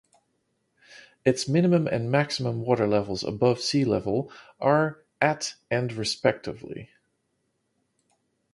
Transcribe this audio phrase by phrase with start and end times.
[1.23, 6.89] Its minimum and maximum water levels above sea level are at and respectively.